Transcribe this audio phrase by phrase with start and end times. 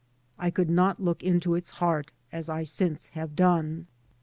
[0.39, 3.85] I could not look into its heart as I since have done.